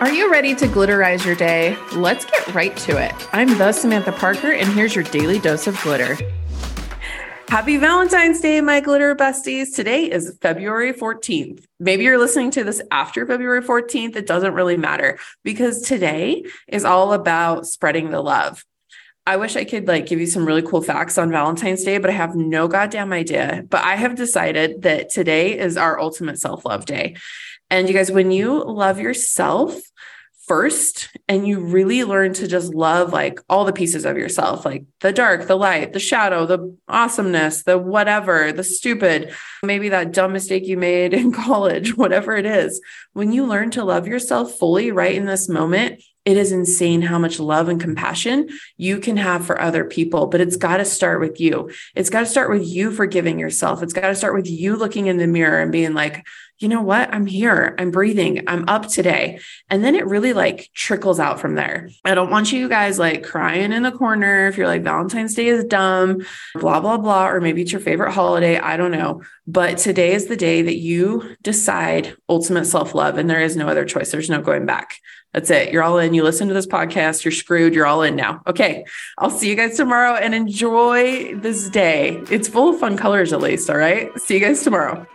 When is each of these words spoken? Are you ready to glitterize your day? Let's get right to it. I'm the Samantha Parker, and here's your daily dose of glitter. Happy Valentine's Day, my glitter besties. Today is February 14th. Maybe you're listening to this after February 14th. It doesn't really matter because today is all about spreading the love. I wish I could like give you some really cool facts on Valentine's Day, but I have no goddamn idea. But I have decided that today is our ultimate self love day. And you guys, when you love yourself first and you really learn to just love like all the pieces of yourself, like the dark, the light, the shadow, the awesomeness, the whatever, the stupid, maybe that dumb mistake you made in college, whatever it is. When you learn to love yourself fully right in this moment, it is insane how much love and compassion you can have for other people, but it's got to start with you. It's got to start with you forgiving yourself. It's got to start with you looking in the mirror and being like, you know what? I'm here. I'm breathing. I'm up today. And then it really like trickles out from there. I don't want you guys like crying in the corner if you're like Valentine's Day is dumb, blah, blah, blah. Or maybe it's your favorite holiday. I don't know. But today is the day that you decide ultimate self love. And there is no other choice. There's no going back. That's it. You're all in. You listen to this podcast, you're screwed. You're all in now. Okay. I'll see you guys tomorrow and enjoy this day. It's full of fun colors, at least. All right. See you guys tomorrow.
Are 0.00 0.12
you 0.12 0.30
ready 0.30 0.54
to 0.54 0.68
glitterize 0.68 1.26
your 1.26 1.34
day? 1.34 1.76
Let's 1.92 2.24
get 2.24 2.54
right 2.54 2.76
to 2.76 2.96
it. 3.04 3.12
I'm 3.32 3.58
the 3.58 3.72
Samantha 3.72 4.12
Parker, 4.12 4.52
and 4.52 4.68
here's 4.68 4.94
your 4.94 5.02
daily 5.02 5.40
dose 5.40 5.66
of 5.66 5.76
glitter. 5.82 6.16
Happy 7.48 7.78
Valentine's 7.78 8.40
Day, 8.40 8.60
my 8.60 8.78
glitter 8.78 9.16
besties. 9.16 9.74
Today 9.74 10.04
is 10.04 10.38
February 10.40 10.92
14th. 10.92 11.64
Maybe 11.80 12.04
you're 12.04 12.16
listening 12.16 12.52
to 12.52 12.62
this 12.62 12.80
after 12.92 13.26
February 13.26 13.60
14th. 13.60 14.14
It 14.14 14.28
doesn't 14.28 14.54
really 14.54 14.76
matter 14.76 15.18
because 15.42 15.82
today 15.82 16.44
is 16.68 16.84
all 16.84 17.12
about 17.12 17.66
spreading 17.66 18.10
the 18.10 18.20
love. 18.20 18.64
I 19.28 19.36
wish 19.36 19.56
I 19.56 19.64
could 19.64 19.86
like 19.86 20.06
give 20.06 20.20
you 20.20 20.26
some 20.26 20.46
really 20.46 20.62
cool 20.62 20.80
facts 20.80 21.18
on 21.18 21.30
Valentine's 21.30 21.84
Day, 21.84 21.98
but 21.98 22.08
I 22.08 22.14
have 22.14 22.34
no 22.34 22.66
goddamn 22.66 23.12
idea. 23.12 23.62
But 23.68 23.84
I 23.84 23.94
have 23.94 24.14
decided 24.14 24.80
that 24.82 25.10
today 25.10 25.58
is 25.58 25.76
our 25.76 26.00
ultimate 26.00 26.40
self 26.40 26.64
love 26.64 26.86
day. 26.86 27.14
And 27.68 27.88
you 27.88 27.94
guys, 27.94 28.10
when 28.10 28.30
you 28.30 28.64
love 28.64 28.98
yourself 28.98 29.78
first 30.46 31.10
and 31.28 31.46
you 31.46 31.60
really 31.60 32.04
learn 32.04 32.32
to 32.32 32.48
just 32.48 32.72
love 32.72 33.12
like 33.12 33.38
all 33.50 33.66
the 33.66 33.72
pieces 33.74 34.06
of 34.06 34.16
yourself, 34.16 34.64
like 34.64 34.86
the 35.00 35.12
dark, 35.12 35.46
the 35.46 35.56
light, 35.56 35.92
the 35.92 36.00
shadow, 36.00 36.46
the 36.46 36.74
awesomeness, 36.88 37.64
the 37.64 37.76
whatever, 37.76 38.50
the 38.50 38.64
stupid, 38.64 39.34
maybe 39.62 39.90
that 39.90 40.14
dumb 40.14 40.32
mistake 40.32 40.64
you 40.64 40.78
made 40.78 41.12
in 41.20 41.32
college, 41.32 41.98
whatever 41.98 42.34
it 42.34 42.46
is. 42.46 42.80
When 43.12 43.32
you 43.32 43.44
learn 43.44 43.72
to 43.72 43.84
love 43.84 44.06
yourself 44.08 44.54
fully 44.54 44.90
right 44.90 45.14
in 45.14 45.26
this 45.26 45.50
moment, 45.50 46.02
it 46.28 46.36
is 46.36 46.52
insane 46.52 47.00
how 47.00 47.18
much 47.18 47.40
love 47.40 47.70
and 47.70 47.80
compassion 47.80 48.50
you 48.76 48.98
can 48.98 49.16
have 49.16 49.46
for 49.46 49.58
other 49.58 49.82
people, 49.82 50.26
but 50.26 50.42
it's 50.42 50.58
got 50.58 50.76
to 50.76 50.84
start 50.84 51.20
with 51.20 51.40
you. 51.40 51.70
It's 51.96 52.10
got 52.10 52.20
to 52.20 52.26
start 52.26 52.50
with 52.50 52.68
you 52.68 52.90
forgiving 52.90 53.38
yourself. 53.38 53.82
It's 53.82 53.94
got 53.94 54.08
to 54.08 54.14
start 54.14 54.34
with 54.34 54.46
you 54.46 54.76
looking 54.76 55.06
in 55.06 55.16
the 55.16 55.26
mirror 55.26 55.58
and 55.58 55.72
being 55.72 55.94
like, 55.94 56.26
you 56.58 56.68
know 56.68 56.82
what? 56.82 57.14
I'm 57.14 57.24
here. 57.24 57.74
I'm 57.78 57.90
breathing. 57.90 58.42
I'm 58.46 58.68
up 58.68 58.88
today. 58.88 59.40
And 59.70 59.82
then 59.82 59.94
it 59.94 60.06
really 60.06 60.34
like 60.34 60.68
trickles 60.74 61.18
out 61.18 61.40
from 61.40 61.54
there. 61.54 61.88
I 62.04 62.14
don't 62.14 62.30
want 62.30 62.52
you 62.52 62.68
guys 62.68 62.98
like 62.98 63.22
crying 63.22 63.72
in 63.72 63.82
the 63.82 63.92
corner 63.92 64.48
if 64.48 64.58
you're 64.58 64.66
like 64.66 64.82
Valentine's 64.82 65.34
Day 65.34 65.46
is 65.46 65.64
dumb, 65.64 66.26
blah, 66.56 66.80
blah, 66.80 66.98
blah. 66.98 67.28
Or 67.28 67.40
maybe 67.40 67.62
it's 67.62 67.72
your 67.72 67.80
favorite 67.80 68.12
holiday. 68.12 68.58
I 68.58 68.76
don't 68.76 68.90
know. 68.90 69.22
But 69.46 69.78
today 69.78 70.12
is 70.12 70.26
the 70.26 70.36
day 70.36 70.60
that 70.60 70.76
you 70.76 71.36
decide 71.42 72.16
ultimate 72.28 72.66
self 72.66 72.94
love. 72.94 73.16
And 73.16 73.30
there 73.30 73.40
is 73.40 73.56
no 73.56 73.68
other 73.68 73.86
choice. 73.86 74.10
There's 74.10 74.28
no 74.28 74.42
going 74.42 74.66
back. 74.66 74.96
That's 75.38 75.50
it. 75.50 75.72
You're 75.72 75.84
all 75.84 75.98
in. 75.98 76.14
You 76.14 76.24
listen 76.24 76.48
to 76.48 76.54
this 76.54 76.66
podcast, 76.66 77.24
you're 77.24 77.30
screwed. 77.30 77.72
You're 77.72 77.86
all 77.86 78.02
in 78.02 78.16
now. 78.16 78.42
Okay. 78.48 78.84
I'll 79.18 79.30
see 79.30 79.48
you 79.48 79.54
guys 79.54 79.76
tomorrow 79.76 80.16
and 80.16 80.34
enjoy 80.34 81.36
this 81.36 81.70
day. 81.70 82.20
It's 82.28 82.48
full 82.48 82.74
of 82.74 82.80
fun 82.80 82.96
colors, 82.96 83.32
at 83.32 83.40
least. 83.40 83.70
All 83.70 83.76
right. 83.78 84.10
See 84.18 84.34
you 84.34 84.40
guys 84.40 84.64
tomorrow. 84.64 85.06